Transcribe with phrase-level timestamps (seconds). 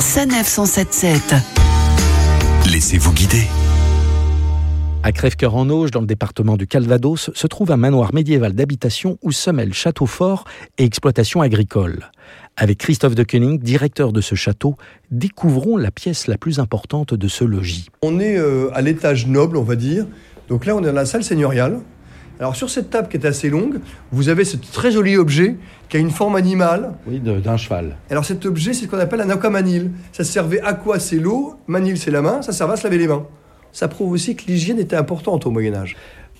[0.00, 1.34] Sanef 177.
[2.72, 3.42] Laissez-vous guider.
[5.02, 9.18] À Crèvecoeur en Auge, dans le département du Calvados, se trouve un manoir médiéval d'habitation
[9.20, 10.44] où se mêlent château fort
[10.78, 12.10] et exploitation agricole.
[12.56, 14.74] Avec Christophe de Koenig, directeur de ce château,
[15.10, 17.88] découvrons la pièce la plus importante de ce logis.
[18.00, 20.06] On est euh, à l'étage noble, on va dire.
[20.48, 21.78] Donc là, on est dans la salle seigneuriale.
[22.40, 23.80] Alors sur cette table qui est assez longue,
[24.12, 25.56] vous avez ce très joli objet
[25.90, 26.94] qui a une forme animale.
[27.06, 27.96] Oui, d'un cheval.
[28.10, 29.90] Alors cet objet, c'est ce qu'on appelle un aquamanil.
[30.12, 30.98] Ça servait à quoi?
[30.98, 33.26] C'est l'eau, manil c'est la main, ça servait à se laver les mains.
[33.72, 35.96] Ça prouve aussi que l'hygiène était importante au Moyen Âge.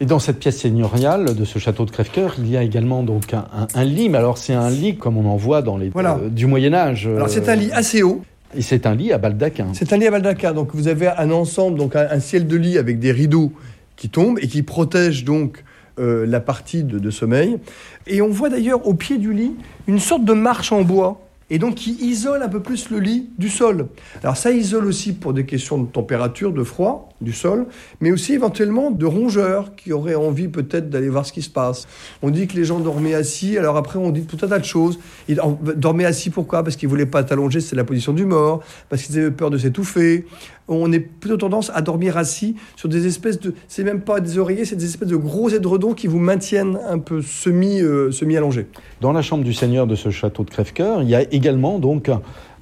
[0.00, 3.32] Et dans cette pièce seigneuriale de ce château de Crèvecoeur, il y a également donc
[3.32, 6.18] un, lit, mais alors c'est un lit comme on en voit dans les voilà.
[6.20, 7.06] Euh, du Moyen Âge.
[7.06, 8.22] Alors c'est un lit assez haut.
[8.56, 9.68] Et c'est un lit à baldaquin.
[9.74, 10.52] C'est un lit à baldaquin.
[10.52, 13.52] Donc vous avez un ensemble, donc un, ciel de lit avec des rideaux
[13.94, 17.58] qui tombent et qui protègent donc euh, la partie de, de sommeil.
[18.06, 19.54] Et on voit d'ailleurs au pied du lit
[19.86, 21.20] une sorte de marche en bois
[21.54, 23.86] et donc qui isole un peu plus le lit du sol.
[24.24, 27.66] Alors ça isole aussi pour des questions de température, de froid du sol,
[28.00, 31.86] mais aussi éventuellement de rongeurs qui auraient envie peut-être d'aller voir ce qui se passe.
[32.22, 34.64] On dit que les gens dormaient assis, alors après on dit tout un tas de
[34.64, 34.98] choses.
[35.28, 35.40] Ils
[35.76, 36.64] dormaient assis pourquoi?
[36.64, 39.58] Parce qu'ils voulaient pas t'allonger, c'est la position du mort, parce qu'ils avaient peur de
[39.58, 40.26] s'étouffer.
[40.66, 44.38] On est plutôt tendance à dormir assis sur des espèces de, c'est même pas des
[44.38, 48.36] oreillers, c'est des espèces de gros édredons qui vous maintiennent un peu semi, euh, semi
[48.36, 48.66] allongé.
[49.02, 52.08] Dans la chambre du seigneur de ce château de Crèvecoeur, il y a également donc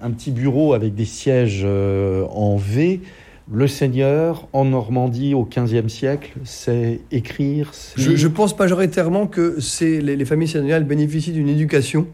[0.03, 3.01] un petit bureau avec des sièges euh, en V.
[3.53, 7.73] Le Seigneur, en Normandie, au XVe siècle, c'est écrire.
[7.97, 12.07] Je, pense majoritairement que c'est les, les, familles seigneuriales bénéficient d'une éducation.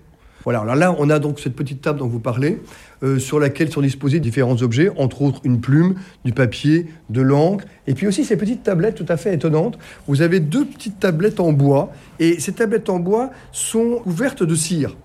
[0.44, 2.58] Voilà, alors là, on a donc cette petite table dont vous parlez,
[3.02, 7.64] euh, sur laquelle sont disposés différents objets, entre autres une plume, du papier, de l'encre,
[7.86, 9.78] et puis aussi ces petites tablettes tout à fait étonnantes.
[10.06, 14.54] Vous avez deux petites tablettes en bois, et ces tablettes en bois sont couvertes de
[14.54, 14.96] cire.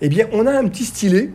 [0.00, 1.30] Eh bien, on a un petit stylet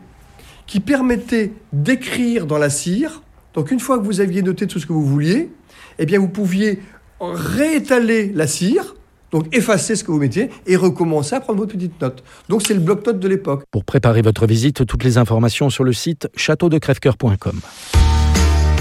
[0.68, 3.22] qui permettait d'écrire dans la cire.
[3.54, 5.52] Donc une fois que vous aviez noté tout ce que vous vouliez,
[6.00, 6.80] eh bien vous pouviez
[7.20, 8.96] réétaler la cire,
[9.32, 12.24] donc effacer ce que vous mettiez et recommencer à prendre votre petite note.
[12.50, 13.64] Donc c'est le bloc-notes de l'époque.
[13.72, 17.60] Pour préparer votre visite, toutes les informations sur le site châteaudecrèvecoeur.com.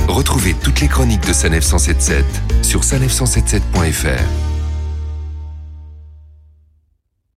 [0.09, 2.25] Retrouvez toutes les chroniques de Sanef 177
[2.62, 4.53] sur sanef177.fr.